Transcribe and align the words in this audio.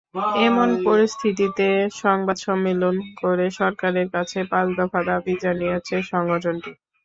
এমন 0.47 0.69
পরিস্থিতিতে 0.85 1.67
সংবাদ 2.01 2.37
সম্মেলন 2.39 2.95
করে 3.21 3.45
সরকারের 3.59 4.07
কাছে 4.15 4.39
পাঁচ 4.51 4.67
দফা 4.77 5.01
দাবি 5.07 5.33
জানিয়েছে 5.43 5.95
সংগঠনটি। 6.11 6.71